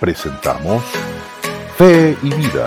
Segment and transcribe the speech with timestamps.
[0.00, 0.82] presentamos
[1.76, 2.66] Fe y Vida,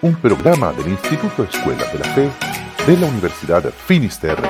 [0.00, 2.30] un programa del Instituto Escuela de la Fe
[2.86, 4.48] de la Universidad Finisterre.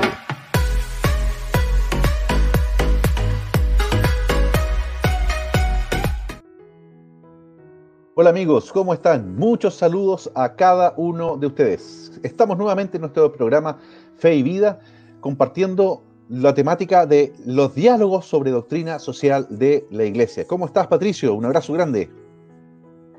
[8.15, 9.35] Hola amigos, ¿cómo están?
[9.35, 12.21] Muchos saludos a cada uno de ustedes.
[12.23, 13.79] Estamos nuevamente en nuestro programa
[14.17, 14.79] Fe y Vida
[15.21, 20.47] compartiendo la temática de los diálogos sobre doctrina social de la Iglesia.
[20.47, 21.35] ¿Cómo estás, Patricio?
[21.35, 22.11] Un abrazo grande.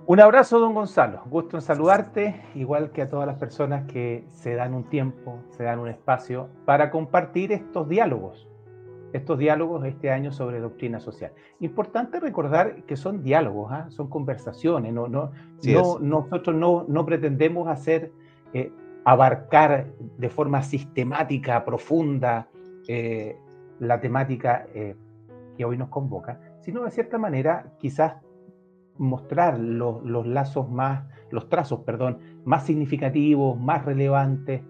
[0.05, 1.21] Un abrazo, don Gonzalo.
[1.25, 5.63] Gusto en saludarte, igual que a todas las personas que se dan un tiempo, se
[5.63, 8.47] dan un espacio para compartir estos diálogos.
[9.13, 11.31] Estos diálogos este año sobre doctrina social.
[11.59, 13.87] Importante recordar que son diálogos, ¿ah?
[13.89, 14.93] son conversaciones.
[14.93, 15.31] No, no,
[15.99, 18.11] nosotros no, no, pretendemos hacer,
[18.53, 18.71] eh,
[19.03, 19.87] abarcar
[20.17, 22.47] de forma sistemática, profunda,
[22.91, 23.37] eh,
[23.77, 24.95] la temática eh,
[25.55, 28.15] que hoy nos convoca, sino de cierta manera quizás
[28.97, 34.63] mostrar los, lazos más, los trazos, perdón, más significativos, más relevantes,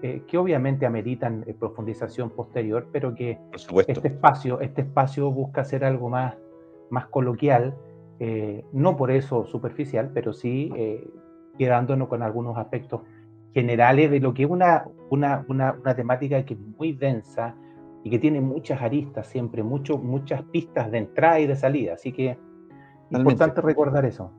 [0.00, 3.38] eh, que obviamente ameritan profundización posterior, pero que
[3.86, 6.38] este espacio, este espacio busca ser algo más,
[6.88, 7.76] más coloquial,
[8.72, 10.72] no por eso superficial, pero sí
[11.58, 13.02] quedándonos con algunos aspectos
[13.54, 17.54] generales de lo que es una, una, una, temática que es muy densa
[18.04, 21.94] y que tiene muchas aristas siempre, mucho, muchas pistas de entrada y de salida.
[21.94, 24.30] Así que es importante recordar eso.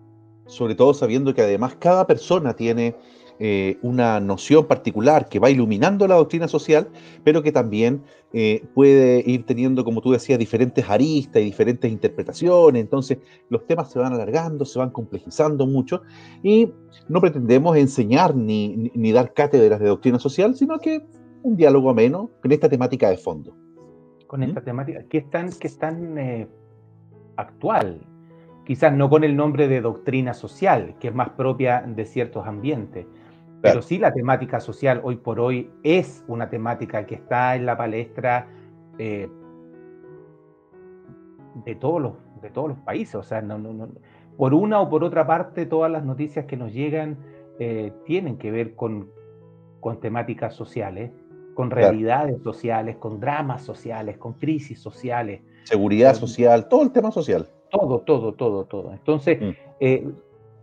[0.46, 2.96] Sobre todo sabiendo que además cada persona tiene
[3.44, 6.90] eh, una noción particular que va iluminando la doctrina social,
[7.24, 12.80] pero que también eh, puede ir teniendo, como tú decías, diferentes aristas y diferentes interpretaciones.
[12.80, 13.18] Entonces,
[13.50, 16.04] los temas se van alargando, se van complejizando mucho
[16.44, 16.72] y
[17.10, 21.02] no pretendemos enseñar ni, ni, dar cátedras de doctrina social, sino que
[21.42, 23.56] un diálogo ameno con esta temática de fondo.
[24.28, 24.66] Con esta ¿Mm?
[24.66, 26.48] temática que es tan, que es tan eh,
[27.38, 28.06] actual,
[28.68, 33.08] quizás no con el nombre de doctrina social, que es más propia de ciertos ambientes,
[33.62, 37.78] pero sí la temática social hoy por hoy es una temática que está en la
[37.78, 38.48] palestra
[38.98, 39.30] eh,
[41.66, 43.16] de, todos los, de todos los países.
[43.16, 43.44] O sea,
[44.38, 47.18] por una o por otra parte, todas las noticias que nos llegan
[47.60, 49.10] eh, tienen que ver con,
[49.80, 51.12] con temáticas sociales,
[51.54, 55.42] con realidades sociales, con dramas sociales, con crisis sociales.
[55.66, 57.48] Seguridad social, todo el tema social.
[57.70, 58.92] Todo, todo, todo, todo.
[58.92, 59.50] Entonces, mm.
[59.80, 60.08] eh,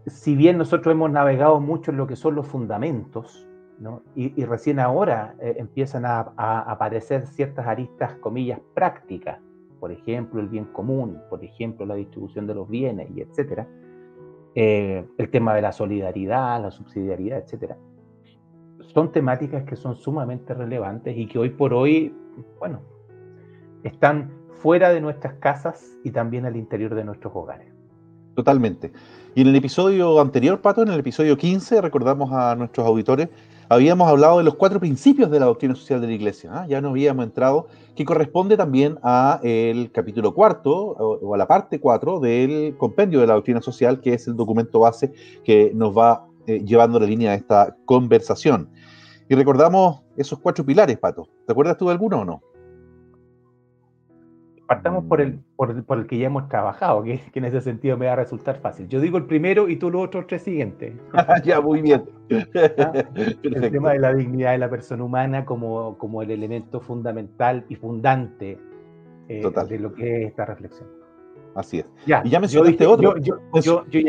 [0.08, 3.48] si bien nosotros hemos navegado mucho en lo que son los fundamentos,
[4.16, 9.38] y, recién ahora eh, empiezan a, aparecer ciertas aristas, comillas, prácticas,
[9.78, 13.68] por ejemplo, el bien común, por ejemplo, la distribución de los bienes, y etcétera,
[14.56, 17.76] eh, el tema de la solidaridad, la subsidiariedad, etcétera.
[18.80, 22.12] Son temáticas que son sumamente relevantes y que hoy por hoy,
[22.58, 22.80] bueno,
[23.84, 27.77] están fuera de nuestras casas y también al interior de nuestros hogares.
[28.38, 28.92] Totalmente.
[29.34, 33.30] Y en el episodio anterior, Pato, en el episodio 15, recordamos a nuestros auditores,
[33.68, 36.50] habíamos hablado de los cuatro principios de la doctrina social de la Iglesia.
[36.54, 36.66] ¿ah?
[36.68, 37.66] Ya nos habíamos entrado,
[37.96, 43.26] que corresponde también a el capítulo cuarto o, a la parte cuatro del compendio de
[43.26, 45.12] la doctrina social, que es el documento base
[45.42, 48.70] que nos va eh, llevando la línea de esta conversación.
[49.28, 51.26] Y recordamos esos cuatro pilares, Pato.
[51.44, 52.40] ¿Te acuerdas tú de alguno o no?
[54.68, 58.12] Partamos por el, por, el que ya hemos trabajado, que, en ese sentido me va
[58.12, 58.86] a resultar fácil.
[58.86, 60.92] Yo digo el primero y tú los otros tres siguientes.
[61.42, 62.04] ya, muy bien.
[62.78, 62.92] ¿Ah?
[63.42, 67.76] El tema de la dignidad de la persona humana como, como el elemento fundamental y
[67.76, 68.58] fundante
[69.30, 70.86] eh, de lo que es esta reflexión.
[71.54, 71.90] Así es.
[72.06, 73.16] Ya, y ya mencionaste otro.
[73.16, 73.38] Yo,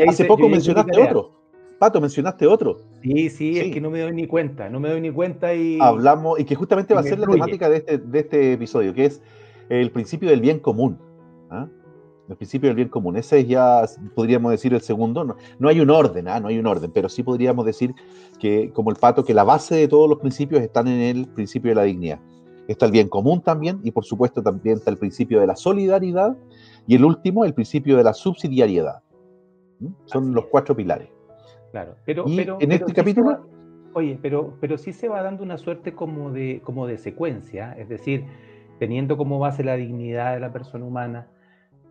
[0.06, 1.40] Hace poco mencionaste otro.
[1.78, 2.76] Pato, mencionaste otro.
[3.02, 5.78] Sí, sí, es que no me doy ni cuenta, no me doy ni cuenta y...
[5.80, 9.06] Hablamos, y que justamente va a ser la temática de este, de este episodio, que
[9.06, 9.22] es
[9.70, 10.98] el principio del bien común.
[11.48, 11.68] ¿ah?
[12.28, 13.16] El principio del bien común.
[13.16, 13.82] Ese es ya,
[14.14, 15.24] podríamos decir, el segundo.
[15.24, 16.40] No, no hay un orden, ¿ah?
[16.40, 17.94] no hay un orden, pero sí podríamos decir
[18.38, 21.70] que, como el pato, que la base de todos los principios están en el principio
[21.70, 22.20] de la dignidad.
[22.68, 26.36] Está el bien común también, y por supuesto también está el principio de la solidaridad,
[26.86, 29.02] y el último, el principio de la subsidiariedad.
[30.04, 31.08] Son los cuatro pilares.
[31.72, 33.46] Claro, pero, en este capítulo...
[33.94, 37.88] oye, pero, pero sí se va dando una suerte como de, como de secuencia, es
[37.88, 38.26] decir,
[38.80, 41.28] teniendo como base la dignidad de la persona humana,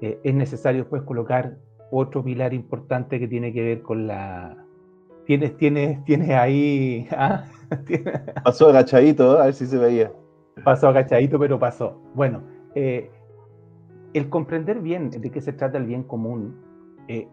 [0.02, 1.58] eh, es necesario pues colocar
[1.92, 4.58] otro pilar importante que tiene que ver con la...
[5.26, 7.08] Tienes, tienes, tienes ahí...
[7.12, 7.46] ¿ah?
[8.44, 10.12] Pasó agachadito, a ver si se veía.
[10.64, 12.02] Pasó agachadito, pero pasó.
[12.16, 12.42] Bueno,
[12.74, 13.12] eh,
[14.14, 16.60] el comprender bien de qué se trata el bien común
[17.08, 17.28] eh,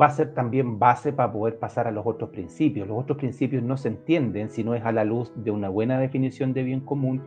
[0.00, 2.88] va a ser también base para poder pasar a los otros principios.
[2.88, 5.98] Los otros principios no se entienden si no es a la luz de una buena
[5.98, 7.20] definición de bien común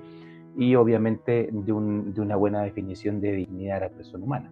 [0.57, 4.51] y obviamente de, una buena definición de dignidad de la persona humana.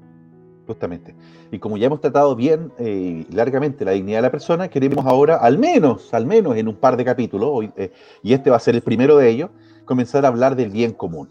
[0.68, 1.16] Justamente.
[1.52, 5.38] Y como ya hemos tratado bien y largamente la dignidad de la persona, queremos ahora,
[5.38, 7.72] al menos, al menos en un par de capítulos, hoy,
[8.22, 9.50] y este va a ser el primero de ellos,
[9.86, 11.30] comenzar a hablar del bien común.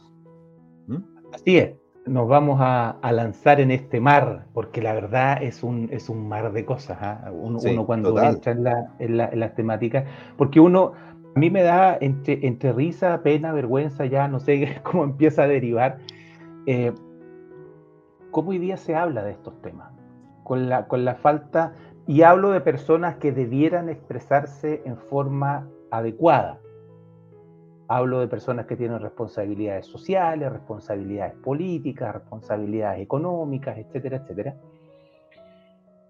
[0.89, 0.99] ¿Mm?
[1.33, 6.09] Así es nos vamos a, lanzar en este mar, porque la verdad es un, es
[6.09, 6.99] un mar de cosas.
[7.01, 7.31] ¿ah?
[7.33, 10.05] Uno, cuando entra en, la, en, las temáticas,
[10.37, 10.93] porque uno,
[11.35, 15.49] a mí me da entre, entre risa, pena, vergüenza, ya no sé cómo empieza a
[15.49, 15.99] derivar,
[16.67, 16.93] eh,
[18.31, 19.93] cómo hoy día se habla de estos temas,
[20.45, 21.73] con la, con la falta,
[22.07, 26.59] y hablo de personas que debieran expresarse en forma adecuada
[27.93, 34.55] Hablo de personas que tienen responsabilidades sociales, responsabilidades políticas, responsabilidades económicas, etcétera, etcétera.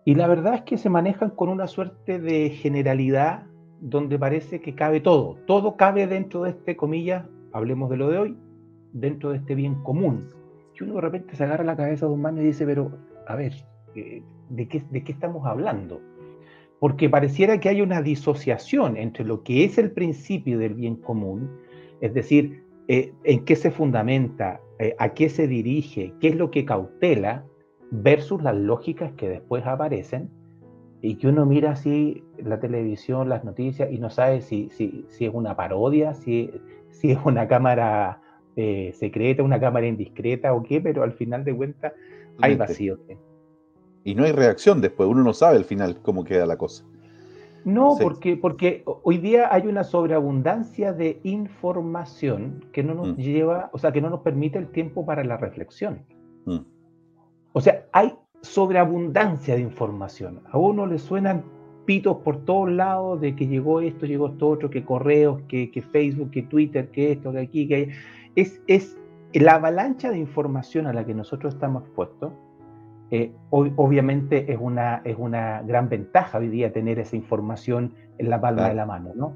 [0.04, 3.44] Y la verdad es que se manejan con una suerte de generalidad
[3.80, 5.36] donde parece que cabe todo.
[5.46, 8.36] Todo cabe dentro de este, comillas, hablemos de lo de hoy,
[8.92, 10.28] dentro de este bien común.
[10.78, 12.92] Y uno de repente se agarra la cabeza de un mano y dice, pero,
[13.26, 13.52] a ver,
[13.94, 16.00] eh, ¿de qué, ¿de qué estamos hablando?
[16.78, 21.50] Porque pareciera que hay una disociación entre lo que es el principio del bien común
[22.00, 26.50] es decir, eh, en qué se fundamenta, eh, a qué se dirige, qué es lo
[26.50, 27.44] que cautela,
[27.90, 30.30] versus las lógicas que después aparecen
[31.02, 35.24] y que uno mira así la televisión, las noticias y no sabe si, si, si
[35.24, 36.50] es una parodia, si,
[36.90, 38.20] si es una cámara
[38.56, 41.92] eh, secreta, una cámara indiscreta o qué, pero al final de cuentas
[42.40, 42.98] hay vacío.
[44.04, 46.84] Y no hay reacción después, uno no sabe al final cómo queda la cosa.
[47.64, 53.20] No, porque, porque hoy día hay una sobreabundancia de información que no nos mm.
[53.20, 56.02] lleva, o sea, que no nos permite el tiempo para la reflexión.
[56.46, 56.60] Mm.
[57.52, 60.40] O sea, hay sobreabundancia de información.
[60.50, 61.44] A uno le suenan
[61.84, 65.82] pitos por todos lados de que llegó esto, llegó esto otro, que correos, que, que
[65.82, 67.90] Facebook, que Twitter, que esto, que aquí, que
[68.36, 68.96] es, es
[69.32, 72.32] la avalancha de información a la que nosotros estamos expuestos
[73.12, 78.40] eh, obviamente es una, es una gran ventaja hoy día tener esa información en la
[78.40, 79.34] palma de la mano, ¿no?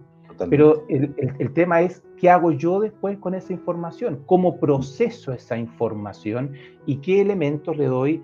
[0.50, 4.22] Pero el, el, tema es, ¿qué hago yo después con esa información?
[4.26, 6.52] ¿Cómo proceso esa información
[6.86, 8.22] y qué elementos le doy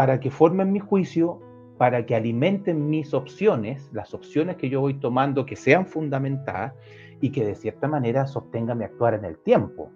[0.00, 1.42] para que formen mi juicio,
[1.76, 6.72] para que alimenten mis opciones, las opciones que yo voy tomando que sean fundamentadas
[7.20, 9.90] y que de cierta manera sostengan mi actuar en el tiempo?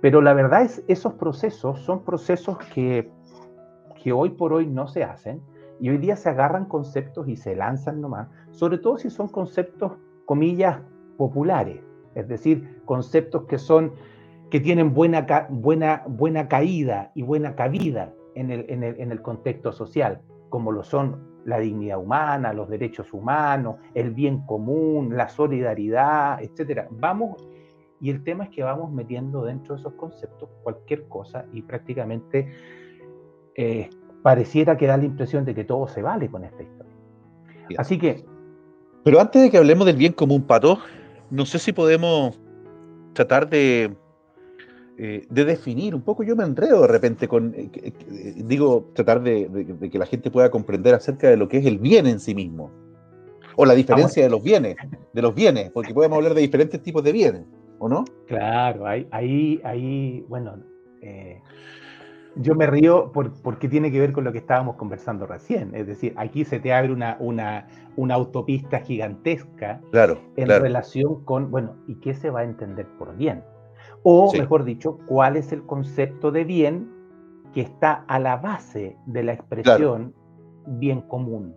[0.00, 3.10] Pero la verdad es, esos procesos son procesos que
[4.02, 5.42] que hoy por hoy no se hacen
[5.80, 9.98] y hoy día se agarran conceptos y se lanzan nomás, sobre todo si son conceptos,
[10.24, 10.80] comillas,
[11.18, 11.82] populares,
[12.14, 13.92] es decir, conceptos que son
[14.48, 19.22] que tienen buena, buena, buena caída y buena cabida en el, en, el, en el
[19.22, 25.28] contexto social, como lo son la dignidad humana, los derechos humanos, el bien común, la
[25.28, 26.88] solidaridad, etcétera.
[26.90, 27.48] Vamos,
[28.00, 32.52] y el tema es que vamos metiendo dentro de esos conceptos cualquier cosa y prácticamente
[33.54, 33.88] eh,
[34.22, 36.92] pareciera que da la impresión de que todo se vale con esta historia.
[37.78, 38.24] Así que...
[39.04, 40.78] Pero antes de que hablemos del bien común, Pato,
[41.30, 42.40] no sé si podemos
[43.12, 43.96] tratar de,
[44.98, 47.92] eh, de definir un poco, yo me enredo de repente con, eh,
[48.36, 52.06] digo, tratar de, que la gente pueda comprender acerca de lo que es el bien
[52.06, 52.70] en sí mismo,
[53.56, 54.76] o la diferencia de los bienes,
[55.12, 57.42] de los bienes, porque podemos hablar de diferentes tipos de bienes,
[57.78, 58.04] ¿o no?
[58.26, 60.56] Claro, ahí, ahí, ahí bueno,
[62.36, 65.74] yo me río porque tiene que ver con lo que estábamos conversando recién.
[65.74, 71.50] Es decir, aquí se te abre una, una, una autopista gigantesca claro, en relación con,
[71.50, 73.42] bueno, ¿y qué se va a entender por bien?
[74.08, 76.88] O, mejor dicho, ¿cuál es el concepto de bien
[77.52, 80.14] que está a la base de la expresión
[80.64, 81.56] bien común?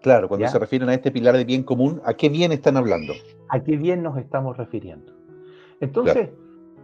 [0.00, 3.14] Claro, cuando se refieren a este pilar de bien común, ¿a qué bien están hablando?
[3.48, 5.12] ¿A qué bien nos estamos refiriendo?
[5.80, 6.28] Entonces,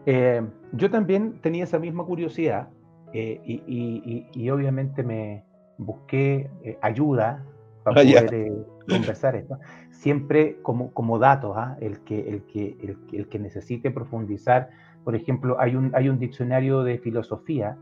[0.04, 0.42] eh,
[0.72, 2.70] yo también tenía esa misma curiosidad
[3.12, 5.44] eh, y, obviamente me
[5.78, 7.46] busqué eh, ayuda
[7.84, 9.58] para ah, poder conversar esto.
[9.90, 11.76] Siempre como, como datos, ¿ah?
[11.80, 14.70] el, que, el, que, el, que, necesite profundizar,
[15.04, 17.76] por ejemplo, hay un, hay un diccionario de filosofía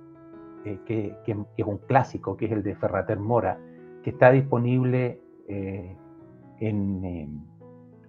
[0.65, 3.59] que, que, es un clásico, que es el de Ferrater Mora,
[4.03, 7.45] que está disponible en,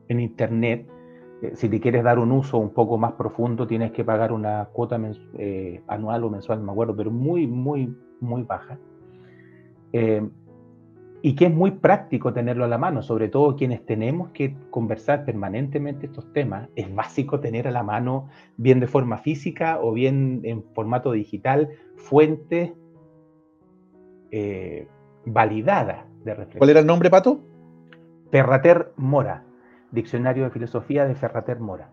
[0.07, 0.87] en internet
[1.43, 4.69] eh, si te quieres dar un uso un poco más profundo, tienes que pagar una
[4.71, 4.97] cuota
[5.37, 8.79] eh, anual o mensual, me acuerdo, pero muy, muy, muy baja.
[11.23, 14.55] Eh, y que es muy práctico tenerlo a la mano, sobre todo quienes tenemos que
[14.69, 16.69] conversar permanentemente estos temas.
[16.75, 21.69] Es básico tener a la mano, bien de forma física o bien en formato digital,
[21.95, 22.73] fuentes
[25.25, 26.59] validadas de reflexión.
[26.59, 27.39] ¿Cuál era el nombre, Pato?
[28.31, 29.43] Perrater Mora.
[29.91, 31.91] Diccionario de Filosofía de Ferrater Mora.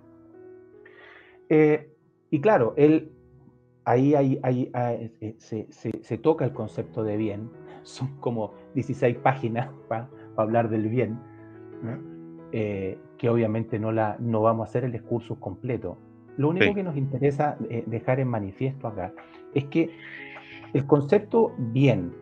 [1.50, 1.90] Eh,
[2.30, 3.12] y claro, él
[3.84, 7.50] ahí hay, eh, se, toca el concepto de bien.
[7.82, 11.18] Son como 16 páginas para hablar del bien,
[12.52, 15.98] eh, que obviamente no, la, no vamos a hacer el discurso completo.
[16.36, 19.12] Lo único que nos interesa eh, dejar en manifiesto acá
[19.54, 19.90] es que
[20.72, 22.14] el concepto bien,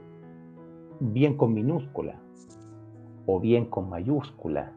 [0.98, 2.18] bien con minúscula
[3.26, 4.72] o bien con mayúscula,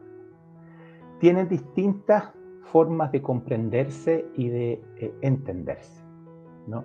[1.18, 2.32] tiene distintas
[2.64, 4.82] formas de comprenderse y de
[5.22, 6.02] entenderse.
[6.66, 6.84] ¿no?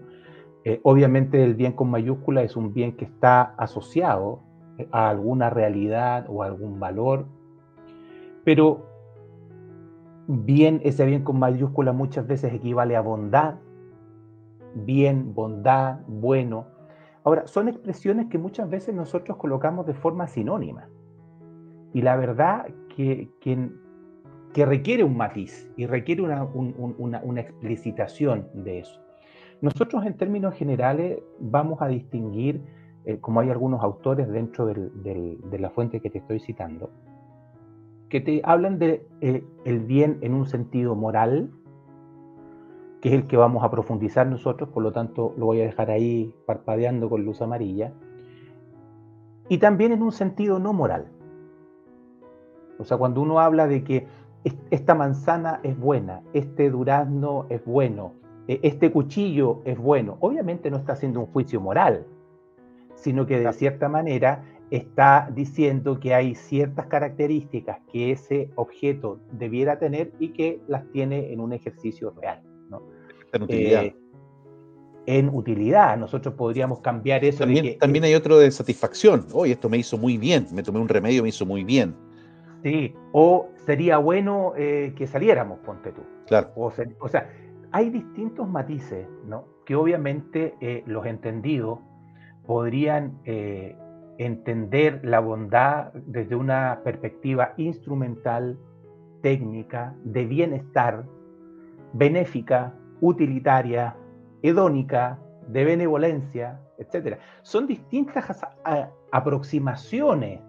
[0.68, 4.42] Eh, obviamente el bien con mayúscula es un bien que está asociado
[4.78, 7.26] eh, a alguna realidad o a algún valor,
[8.44, 8.86] pero
[10.28, 13.56] bien, ese bien con mayúscula muchas veces equivale a bondad,
[14.76, 16.68] bien, bondad, bueno.
[17.24, 20.90] Ahora, son expresiones que muchas veces nosotros colocamos de forma sinónima.
[21.94, 29.07] Y la verdad que, que, requiere un matiz y requiere una, una explicitación de eso.
[29.62, 32.62] Nosotros en términos generales vamos a distinguir,
[33.06, 36.92] eh, como hay algunos autores dentro de la fuente que te estoy citando,
[38.10, 41.52] que te hablan de eh, el bien en un sentido moral,
[43.02, 45.90] que es el que vamos a profundizar nosotros, por lo tanto lo voy a dejar
[45.90, 47.94] ahí parpadeando con luz amarilla,
[49.50, 51.08] y también en un sentido no moral.
[52.80, 54.08] O sea, cuando uno habla de que
[54.70, 58.14] esta manzana es buena, este durazno es bueno,
[58.48, 60.18] este cuchillo es bueno.
[60.22, 62.06] Obviamente no está haciendo un juicio moral,
[62.96, 69.80] sino que de cierta manera está diciendo que hay ciertas características que ese objeto debiera
[69.80, 72.42] tener y que las tiene en un ejercicio real.
[73.34, 73.84] En utilidad.
[73.84, 73.96] Eh,
[75.06, 75.98] en utilidad.
[75.98, 77.40] Nosotros podríamos cambiar eso.
[77.40, 79.26] También, también hay otro de satisfacción.
[79.34, 81.96] Hoy esto me hizo muy bien, me tomé un remedio, me hizo muy bien.
[82.64, 86.02] Sí, o sería bueno eh, que saliéramos, ponte tú.
[86.28, 86.52] Claro.
[86.56, 87.30] O, o sea,
[87.72, 89.46] hay distintos matices, ¿no?
[89.66, 91.80] Que obviamente eh, los entendidos
[92.46, 93.76] podrían eh,
[94.18, 98.58] entender la bondad desde una perspectiva instrumental,
[99.22, 101.06] técnica, de bienestar,
[101.94, 103.96] benéfica, utilitaria,
[104.42, 107.18] hedónica, de benevolencia, etc.
[107.42, 108.46] Son distintas
[109.12, 110.40] aproximaciones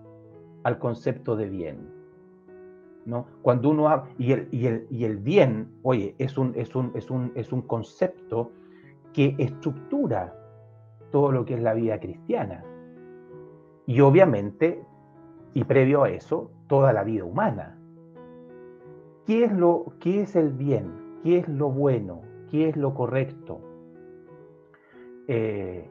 [0.64, 1.97] al concepto de bien.
[3.42, 8.52] Cuando uno y el, bien, oye, es un concepto
[9.12, 10.34] que estructura
[11.10, 12.64] todo lo que es la vida cristiana.
[13.86, 14.82] Y obviamente,
[15.54, 17.78] y previo a eso, toda la vida humana.
[19.26, 20.92] ¿Qué es, lo, qué es el bien?
[21.22, 22.22] ¿Qué es lo bueno?
[22.50, 23.60] ¿Qué es lo correcto?
[25.26, 25.88] Eh,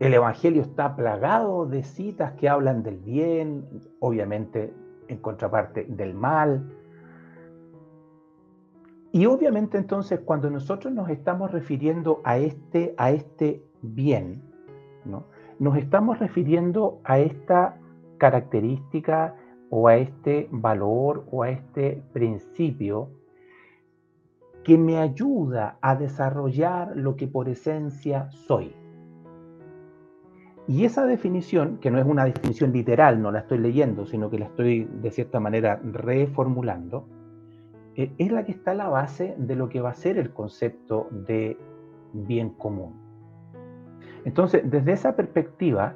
[0.00, 3.64] el Evangelio está plagado de citas que hablan del bien,
[4.00, 4.72] obviamente
[5.08, 6.64] en contraparte del mal.
[9.12, 14.42] Y obviamente entonces cuando nosotros nos estamos refiriendo a este, a este bien,
[15.04, 15.24] ¿no?
[15.58, 17.76] nos estamos refiriendo a esta
[18.18, 19.36] característica
[19.70, 23.08] o a este valor o a este principio
[24.64, 28.74] que me ayuda a desarrollar lo que por esencia soy.
[30.66, 34.38] Y esa definición, que no es una definición literal, no la estoy leyendo, sino que
[34.38, 37.06] la estoy de cierta manera reformulando,
[37.96, 40.30] eh, es la que está a la base de lo que va a ser el
[40.32, 41.58] concepto de
[42.12, 42.94] bien común.
[44.24, 45.94] Entonces, desde esa perspectiva,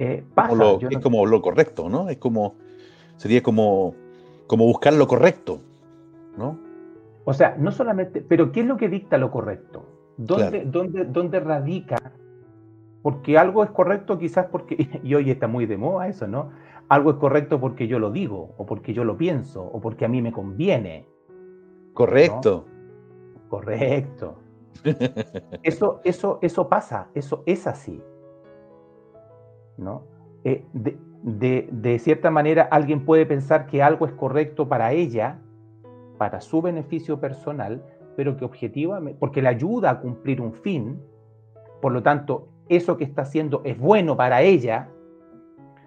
[0.00, 2.08] eh, pasa, es como lo correcto, ¿no?
[2.08, 2.56] Es como,
[3.16, 3.94] sería como,
[4.48, 5.60] como buscar lo correcto,
[6.36, 6.58] ¿no?
[7.24, 9.86] O sea, no solamente, pero ¿qué es lo que dicta lo correcto?
[10.16, 11.98] ¿Dónde, dónde, dónde radica
[13.02, 16.50] porque algo es correcto quizás porque, y hoy está muy de moda eso, ¿no?
[16.88, 20.08] Algo es correcto porque yo lo digo, o porque yo lo pienso, o porque a
[20.08, 21.06] mí me conviene.
[21.92, 22.64] Correcto.
[23.48, 24.36] Correcto.
[25.64, 28.00] Eso, eso, eso pasa, eso es así.
[29.76, 30.04] ¿No?
[30.44, 35.40] Eh, de, de cierta manera, alguien puede pensar que algo es correcto para ella,
[36.16, 37.82] para su beneficio personal,
[38.16, 41.00] pero que objetivamente, porque le ayuda a cumplir un fin,
[41.80, 44.88] por lo tanto, eso que está haciendo es bueno para ella,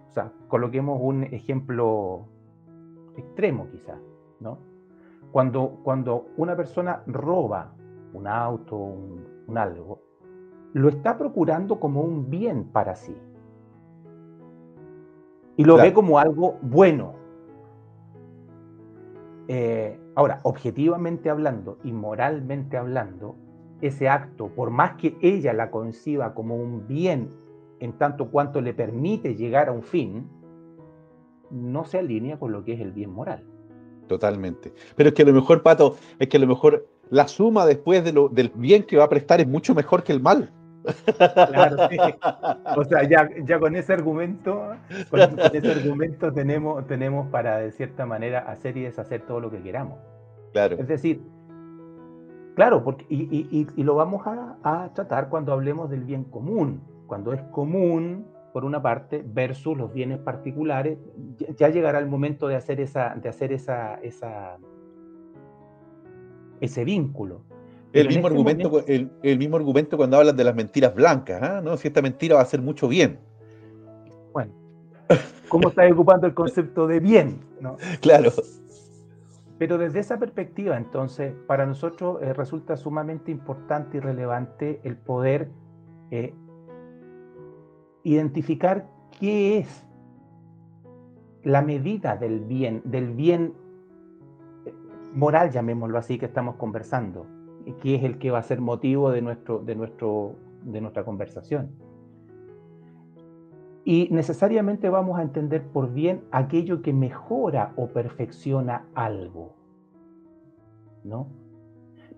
[0.09, 2.25] o sea, coloquemos un ejemplo
[3.15, 3.99] extremo quizás,
[4.39, 4.57] ¿no?
[5.31, 7.73] Cuando, cuando una persona roba
[8.13, 10.01] un auto, un, algo,
[10.73, 13.15] lo está procurando como un bien para sí.
[15.57, 17.13] Y lo ve como algo bueno.
[19.47, 23.35] Eh, ahora, objetivamente hablando y moralmente hablando,
[23.81, 27.29] ese acto, por más que ella la conciba como un bien
[27.79, 30.29] en tanto cuanto le permite llegar a un fin,
[31.49, 33.43] no se alinea con lo que es el bien moral.
[34.07, 34.73] Totalmente.
[34.95, 38.03] Pero es que a lo mejor, Pato, es que a lo mejor la suma después
[38.03, 40.51] de lo, del bien que va a prestar es mucho mejor que el mal.
[41.35, 41.77] Claro,
[42.77, 44.75] O sea, ya, ya con ese argumento,
[45.09, 49.61] con, ese argumento tenemos, tenemos para, de cierta manera, hacer y deshacer todo lo que
[49.61, 49.99] queramos.
[50.53, 50.77] Claro.
[50.79, 51.21] Es decir,
[52.61, 56.81] claro, porque, y, lo vamos a, a, tratar cuando hablemos del bien común.
[57.07, 60.99] Cuando es común, por una parte, versus los bienes particulares,
[61.57, 64.59] ya, llegará el momento de hacer esa, de hacer esa, esa
[66.59, 67.41] ese vínculo.
[67.93, 68.85] El mismo, este argumento,
[69.23, 71.61] el, mismo argumento cuando hablan de las mentiras blancas, ¿ah?
[71.63, 71.75] ¿no?
[71.77, 73.19] Si esta mentira va a hacer mucho bien.
[74.31, 74.53] Bueno,
[75.49, 77.39] ¿cómo estás ocupando el concepto de bien?
[77.59, 77.77] ¿no?
[78.01, 78.31] Claro.
[79.61, 85.51] Pero desde esa perspectiva, entonces, para nosotros eh, resulta sumamente importante y relevante el poder
[86.09, 86.33] eh,
[88.01, 88.87] identificar
[89.19, 89.85] qué es
[91.43, 93.53] la medida del bien, del bien
[94.65, 94.73] eh,
[95.13, 97.27] moral, llamémoslo así, que estamos conversando
[97.83, 101.69] que es el que va a ser motivo de, nuestro, de, nuestro, de nuestra conversación.
[103.83, 109.55] Y necesariamente vamos a entender por bien aquello que mejora o perfecciona algo.
[111.03, 111.27] ¿No?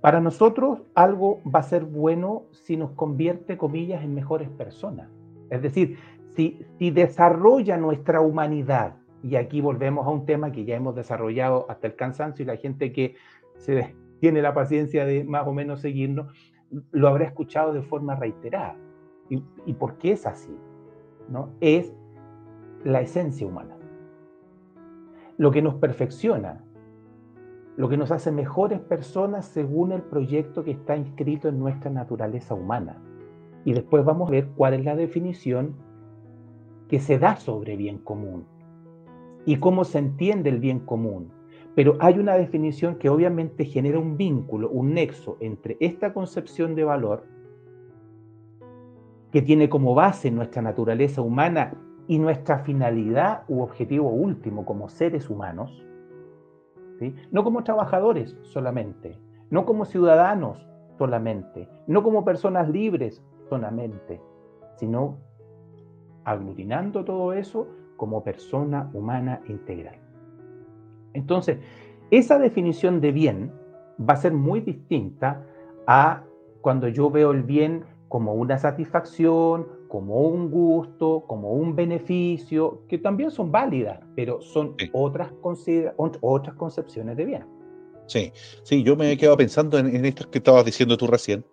[0.01, 5.09] Para nosotros algo va a ser bueno si nos convierte, comillas, en mejores personas.
[5.49, 5.97] Es decir,
[6.35, 11.65] si, si desarrolla nuestra humanidad, y aquí volvemos a un tema que ya hemos desarrollado
[11.69, 13.15] hasta el cansancio y la gente que
[13.55, 16.27] se, tiene la paciencia de más o menos seguirnos,
[16.91, 18.75] lo habrá escuchado de forma reiterada.
[19.29, 20.55] ¿Y, por qué es así?
[21.29, 21.49] ¿No?
[21.61, 21.93] Es
[22.83, 23.77] la esencia humana.
[25.37, 26.63] Lo que nos perfecciona,
[27.75, 32.53] lo que nos hace mejores personas según el proyecto que está inscrito en nuestra naturaleza
[32.53, 33.01] humana.
[33.65, 35.75] Y después vamos a ver cuál es la definición
[36.87, 38.45] que se da sobre bien común
[39.45, 41.31] y cómo se entiende el bien común
[41.75, 46.83] pero hay una definición que obviamente genera un vínculo, un nexo entre esta concepción de
[46.83, 47.25] valor
[49.33, 51.73] que tiene como base nuestra naturaleza humana
[52.07, 55.83] y nuestra finalidad u objetivo último como seres humanos,
[57.31, 60.65] no como trabajadores solamente, no como ciudadanos
[60.99, 64.21] solamente, no como personas libres solamente,
[64.75, 65.17] sino
[66.23, 69.95] aglutinando todo eso como persona humana integral.
[71.13, 71.57] Entonces,
[72.11, 73.51] esa definición de bien
[73.99, 75.43] va a ser muy distinta
[75.87, 76.23] a
[76.61, 82.99] cuando yo veo el bien como una satisfacción, como un gusto, como un beneficio, que
[82.99, 85.31] también son válidas, pero son otras,
[86.21, 87.43] otras concepciones de bien.
[88.05, 91.43] Sí, sí, yo me he quedado pensando en, en esto que estabas diciendo tú recién,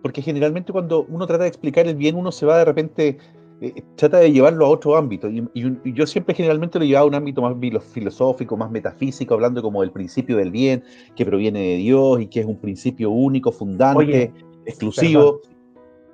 [0.00, 3.18] porque generalmente cuando uno trata de explicar el bien, uno se va de repente
[3.60, 5.28] eh, trata de llevarlo a otro ámbito.
[5.28, 5.46] Y,
[5.92, 9.90] yo siempre generalmente lo llevaba a un ámbito más filosófico, más metafísico, hablando como del
[9.90, 10.82] principio del bien,
[11.14, 14.32] que proviene de Dios y que es un principio único, fundante,
[14.64, 15.42] exclusivo.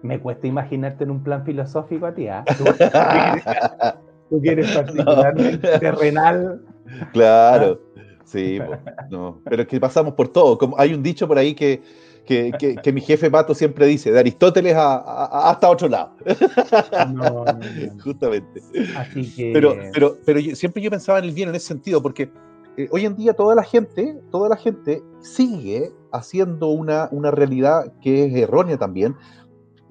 [0.05, 2.45] Me cuesta imaginarte en un plan filosófico a ti, ¿ah?
[2.57, 2.64] ¿Tú,
[4.40, 6.62] quieres particularmente terrenal.
[7.12, 8.01] Claro, ah.
[8.25, 8.59] sí,
[9.11, 9.40] no.
[9.45, 10.59] pero es que pasamos por todo.
[10.59, 11.83] Como hay un dicho por ahí que
[12.25, 16.12] que, mi jefe Pato siempre dice, de Aristóteles hasta otro lado.
[17.12, 17.45] No,
[18.03, 18.62] Justamente.
[19.37, 22.31] Pero, pero, pero siempre yo pensaba en el bien en ese sentido, porque
[22.77, 27.93] eh, hoy en día toda la gente, toda la gente sigue haciendo una, una realidad
[28.01, 29.17] que es errónea también,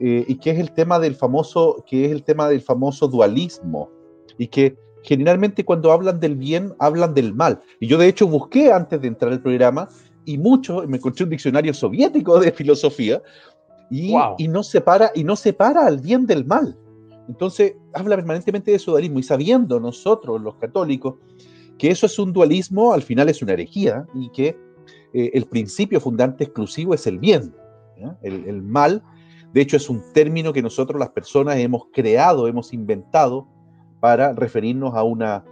[0.06, 3.89] eh, y que es el tema del famoso, que es el tema del famoso dualismo,
[4.38, 7.62] y que generalmente cuando hablan del bien, hablan del mal.
[7.80, 9.88] Y yo de hecho busqué antes de entrar al programa
[10.26, 13.22] y mucho, me encontré un diccionario soviético de filosofía
[13.89, 16.78] y, y, no separa, y no separa al bien del mal.
[17.30, 21.16] Entonces habla permanentemente de su dualismo y sabiendo nosotros los católicos
[21.78, 24.58] que eso es un dualismo, al final es una herejía y que
[25.13, 27.56] eh, el principio fundante exclusivo es el bien.
[28.22, 29.02] El, el, mal,
[29.54, 33.48] de hecho, es un término que nosotros las personas hemos creado, hemos inventado
[34.00, 35.46] para referirnos a una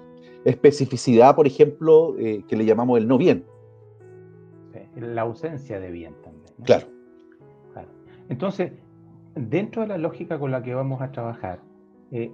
[0.44, 3.46] especificidad, por ejemplo, eh, que le llamamos el no bien
[4.96, 6.54] la ausencia de bien también.
[6.64, 6.88] Claro.
[8.30, 8.72] Entonces,
[9.36, 11.60] dentro de la lógica con la que vamos a trabajar,
[12.12, 12.32] eh,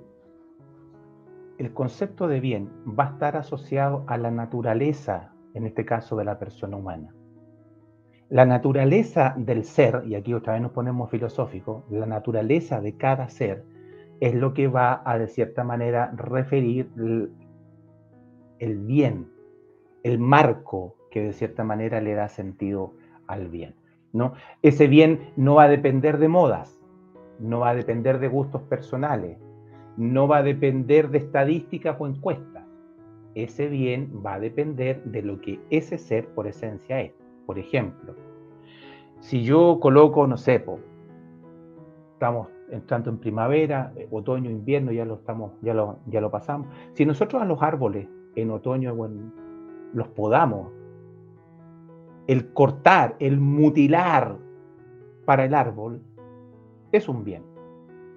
[1.57, 6.25] el concepto de bien va a estar asociado a la naturaleza, en este caso de
[6.25, 7.15] la persona humana.
[8.29, 13.29] La naturaleza del ser, y aquí otra vez nos ponemos filosóficos, la naturaleza de cada
[13.29, 13.63] ser
[14.19, 16.89] es lo que va a de cierta manera referir
[18.59, 19.29] el bien,
[20.03, 22.93] el marco que de cierta manera le da sentido
[23.27, 23.75] al bien.
[24.11, 24.33] ¿no?
[24.61, 26.81] Ese bien no va a depender de modas,
[27.39, 29.37] no va a depender de gustos personales,
[29.95, 32.65] no va a depender de estadísticas o encuestas.
[33.35, 37.26] Ese bien va a depender de lo que ese ser por esencia es.
[37.47, 38.13] Por ejemplo,
[39.19, 40.63] Si yo coloco, no sé,
[42.13, 46.67] estamos entrando en primavera, eh, otoño, invierno, ya lo estamos, ya lo, ya lo pasamos.
[46.93, 48.95] Si nosotros a los árboles en otoño
[49.93, 50.71] los podamos,
[52.27, 54.35] el cortar, el mutilar
[55.25, 56.01] para el árbol
[56.91, 57.43] es un bien,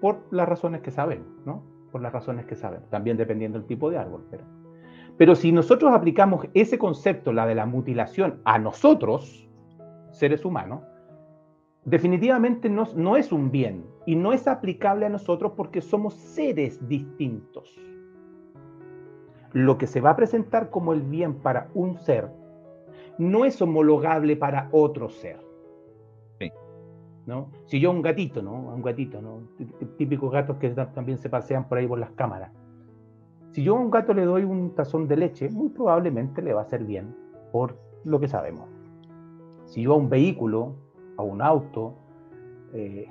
[0.00, 1.62] por las razones que sabemos, ¿no?
[1.92, 4.26] Por las razones que sabemos, también dependiendo del tipo de árbol.
[4.30, 4.44] Pero,
[5.20, 9.46] pero si nosotros aplicamos ese concepto, la de la mutilación, a nosotros,
[10.12, 10.80] seres humanos,
[11.84, 16.88] definitivamente no, no es un bien y no es aplicable a nosotros porque somos seres
[16.88, 17.78] distintos.
[19.52, 22.30] Lo que se va a presentar como el bien para un ser
[23.18, 25.38] no es homologable para otro ser.
[27.26, 27.50] ¿no?
[27.66, 28.54] Si yo un gatito, ¿no?
[28.54, 29.42] Un gatito, ¿no?
[29.98, 32.52] Típicos gatos que también se pasean por ahí por las cámaras.
[33.52, 36.60] Si yo a un gato le doy un tazón de leche, muy probablemente le va
[36.60, 37.14] a hacer bien,
[37.50, 38.68] por lo que sabemos.
[39.66, 40.76] Si yo a un vehículo
[41.16, 41.94] a un auto,
[42.72, 43.06] eh,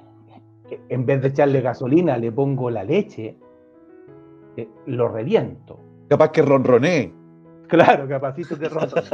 [0.88, 3.38] en vez de echarle gasolina le pongo la leche,
[4.56, 5.80] eh, lo reviento.
[6.08, 7.14] Capaz que ronroné.
[7.68, 9.08] Claro, capacito de ronroné.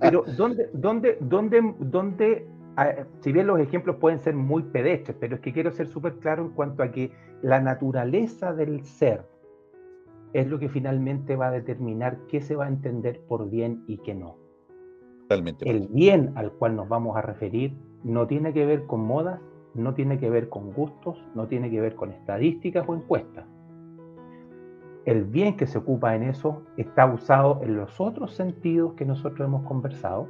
[0.00, 2.46] Pero ¿dónde, dónde, dónde, dónde,
[3.20, 6.42] si bien los ejemplos pueden ser muy pedestres, pero es que quiero ser súper claro
[6.42, 9.31] en cuanto a que la naturaleza del ser
[10.32, 13.98] es lo que finalmente va a determinar qué se va a entender por bien y
[13.98, 14.36] qué no.
[15.22, 15.68] Totalmente.
[15.68, 19.40] El bien al cual nos vamos a referir no tiene que ver con modas,
[19.74, 23.46] no tiene que ver con gustos, no tiene que ver con estadísticas o encuestas.
[25.04, 29.46] El bien que se ocupa en eso está usado en los otros sentidos que nosotros
[29.46, 30.28] hemos conversado,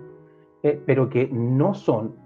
[0.62, 2.16] eh, pero que no son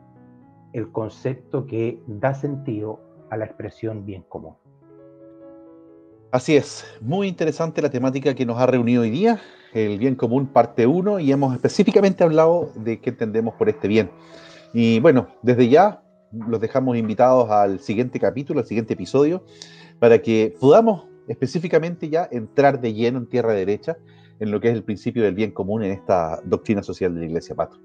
[0.73, 4.55] el concepto que da sentido a la expresión bien común.
[6.33, 9.41] Así es, muy interesante la temática que nos ha reunido hoy día,
[9.73, 14.11] el bien común parte 1, y hemos específicamente hablado de qué entendemos por este bien.
[14.75, 19.45] Y bueno, desde ya los dejamos invitados al siguiente capítulo, al siguiente episodio,
[19.99, 23.97] para que podamos específicamente ya entrar de lleno en tierra derecha
[24.39, 27.27] en lo que es el principio del bien común en esta doctrina social de la
[27.27, 27.79] Iglesia Pato.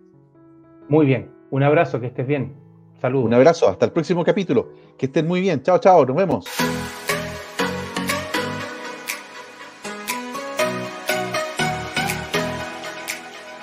[0.89, 2.55] Muy bien, un abrazo, que estés bien.
[2.99, 3.25] Saludos.
[3.25, 4.73] Un abrazo, hasta el próximo capítulo.
[4.97, 5.63] Que estén muy bien.
[5.63, 6.45] Chao, chao, nos vemos.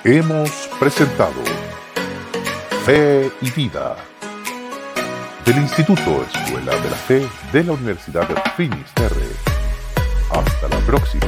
[0.05, 1.43] Hemos presentado
[2.85, 3.97] Fe y Vida
[5.45, 9.27] del Instituto Escuela de la Fe de la Universidad de Finisterre.
[10.31, 11.27] Hasta la próxima.